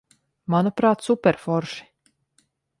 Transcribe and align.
Manuprāt, 0.53 1.05
superforši. 1.09 1.87